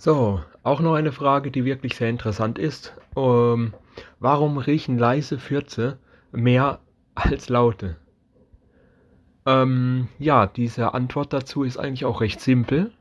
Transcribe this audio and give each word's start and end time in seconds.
So, 0.00 0.40
auch 0.62 0.78
noch 0.78 0.94
eine 0.94 1.10
Frage, 1.10 1.50
die 1.50 1.64
wirklich 1.64 1.96
sehr 1.96 2.08
interessant 2.08 2.56
ist. 2.56 2.94
Ähm, 3.16 3.74
warum 4.20 4.56
riechen 4.58 4.96
leise 4.96 5.40
Fürze 5.40 5.98
mehr 6.30 6.78
als 7.16 7.48
laute? 7.48 7.96
Ähm, 9.44 10.06
ja, 10.20 10.46
diese 10.46 10.94
Antwort 10.94 11.32
dazu 11.32 11.64
ist 11.64 11.78
eigentlich 11.78 12.04
auch 12.04 12.20
recht 12.20 12.40
simpel. 12.40 12.92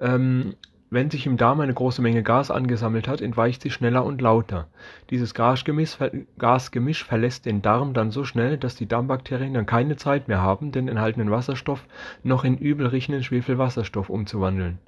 Ähm, 0.00 0.56
wenn 0.90 1.12
sich 1.12 1.26
im 1.26 1.36
Darm 1.36 1.60
eine 1.60 1.74
große 1.74 2.02
Menge 2.02 2.24
Gas 2.24 2.50
angesammelt 2.50 3.06
hat, 3.06 3.20
entweicht 3.20 3.62
sie 3.62 3.70
schneller 3.70 4.04
und 4.04 4.20
lauter. 4.20 4.66
Dieses 5.10 5.32
Gasgemisch, 5.32 5.96
Gasgemisch 6.38 7.04
verlässt 7.04 7.46
den 7.46 7.62
Darm 7.62 7.94
dann 7.94 8.10
so 8.10 8.24
schnell, 8.24 8.58
dass 8.58 8.74
die 8.74 8.88
Darmbakterien 8.88 9.54
dann 9.54 9.66
keine 9.66 9.94
Zeit 9.94 10.26
mehr 10.26 10.42
haben, 10.42 10.72
den 10.72 10.88
enthaltenen 10.88 11.30
Wasserstoff 11.30 11.86
noch 12.24 12.42
in 12.42 12.58
übel 12.58 12.88
riechenden 12.88 13.22
Schwefelwasserstoff 13.22 14.10
umzuwandeln. 14.10 14.80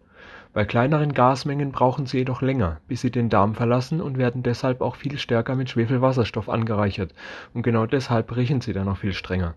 Bei 0.53 0.65
kleineren 0.65 1.13
Gasmengen 1.13 1.73
brauchen 1.73 2.07
sie 2.07 2.19
jedoch 2.19 2.43
länger, 2.43 2.81
bis 2.89 3.03
sie 3.03 3.11
den 3.11 3.29
Darm 3.29 3.55
verlassen 3.55 4.01
und 4.01 4.19
werden 4.19 4.43
deshalb 4.43 4.81
auch 4.81 4.97
viel 4.97 5.19
stärker 5.19 5.55
mit 5.55 5.71
Schwefelwasserstoff 5.71 6.49
angereichert, 6.49 7.15
und 7.55 7.63
genau 7.63 7.87
deshalb 7.87 8.35
riechen 8.35 8.61
sie 8.61 8.73
dann 8.73 8.89
auch 8.89 8.99
viel 8.99 9.13
strenger. 9.13 9.55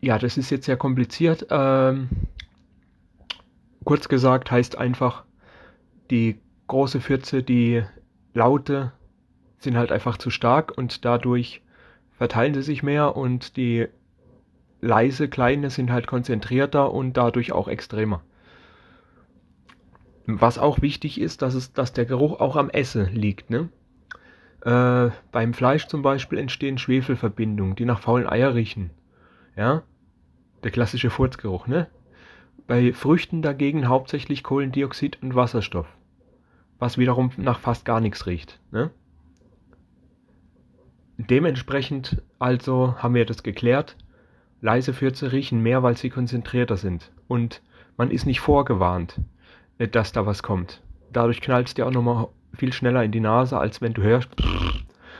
Ja, 0.00 0.18
das 0.18 0.36
ist 0.36 0.50
jetzt 0.50 0.66
sehr 0.66 0.76
kompliziert. 0.76 1.46
Ähm, 1.50 2.08
kurz 3.84 4.08
gesagt 4.08 4.50
heißt 4.50 4.76
einfach, 4.76 5.24
die 6.10 6.40
große 6.66 7.00
Pfütze, 7.00 7.42
die 7.42 7.84
Laute 8.34 8.92
sind 9.58 9.76
halt 9.76 9.92
einfach 9.92 10.18
zu 10.18 10.30
stark 10.30 10.76
und 10.76 11.04
dadurch 11.04 11.62
verteilen 12.18 12.54
sie 12.54 12.62
sich 12.62 12.82
mehr 12.82 13.16
und 13.16 13.56
die 13.56 13.86
leise 14.80 15.28
kleine 15.28 15.70
sind 15.70 15.92
halt 15.92 16.06
konzentrierter 16.06 16.92
und 16.92 17.16
dadurch 17.16 17.52
auch 17.52 17.68
extremer. 17.68 18.22
Was 20.26 20.58
auch 20.58 20.82
wichtig 20.82 21.20
ist, 21.20 21.42
dass, 21.42 21.54
es, 21.54 21.72
dass 21.72 21.92
der 21.92 22.04
Geruch 22.04 22.40
auch 22.40 22.56
am 22.56 22.70
Essen 22.70 23.14
liegt. 23.14 23.50
Ne? 23.50 23.68
Äh, 24.64 25.10
beim 25.32 25.54
Fleisch 25.54 25.88
zum 25.88 26.02
Beispiel 26.02 26.38
entstehen 26.38 26.78
Schwefelverbindungen, 26.78 27.74
die 27.74 27.84
nach 27.84 28.00
faulen 28.00 28.28
Eier 28.28 28.54
riechen. 28.54 28.90
Ja? 29.56 29.82
Der 30.62 30.70
klassische 30.70 31.10
Furzgeruch, 31.10 31.66
ne? 31.66 31.88
Bei 32.68 32.92
Früchten 32.92 33.42
dagegen 33.42 33.88
hauptsächlich 33.88 34.44
Kohlendioxid 34.44 35.20
und 35.20 35.34
Wasserstoff, 35.34 35.86
was 36.78 36.96
wiederum 36.96 37.32
nach 37.36 37.58
fast 37.58 37.84
gar 37.84 38.00
nichts 38.00 38.26
riecht. 38.26 38.60
Ne? 38.70 38.90
Dementsprechend 41.18 42.22
also 42.38 42.94
haben 42.98 43.14
wir 43.14 43.26
das 43.26 43.42
geklärt. 43.42 43.96
Leise 44.60 44.92
Fürze 44.92 45.32
riechen 45.32 45.60
mehr, 45.60 45.82
weil 45.82 45.96
sie 45.96 46.08
konzentrierter 46.08 46.76
sind. 46.76 47.10
Und 47.26 47.62
man 47.96 48.10
ist 48.10 48.26
nicht 48.26 48.40
vorgewarnt, 48.40 49.20
dass 49.88 50.12
da 50.12 50.26
was 50.26 50.42
kommt. 50.42 50.82
Dadurch 51.12 51.40
knallt 51.40 51.68
es 51.68 51.74
dir 51.74 51.86
auch 51.86 51.90
nochmal 51.90 52.28
viel 52.54 52.72
schneller 52.72 53.04
in 53.04 53.12
die 53.12 53.20
Nase, 53.20 53.58
als 53.58 53.80
wenn 53.80 53.94
du 53.94 54.02
hörst 54.02 54.28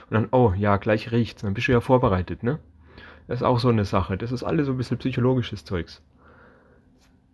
und 0.09 0.13
dann, 0.13 0.27
oh 0.31 0.53
ja, 0.55 0.77
gleich 0.77 1.11
riecht's. 1.11 1.41
Dann 1.41 1.53
bist 1.53 1.67
du 1.67 1.71
ja 1.71 1.81
vorbereitet, 1.81 2.43
ne? 2.43 2.59
Das 3.27 3.39
ist 3.39 3.43
auch 3.43 3.59
so 3.59 3.69
eine 3.69 3.85
Sache. 3.85 4.17
Das 4.17 4.31
ist 4.31 4.43
alles 4.43 4.67
so 4.67 4.73
ein 4.73 4.77
bisschen 4.77 4.97
psychologisches 4.97 5.65
Zeugs. 5.65 6.01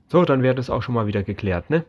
So, 0.07 0.23
dann 0.23 0.43
wäre 0.43 0.55
das 0.55 0.69
auch 0.69 0.81
schon 0.81 0.95
mal 0.95 1.07
wieder 1.07 1.23
geklärt, 1.23 1.69
ne? 1.69 1.83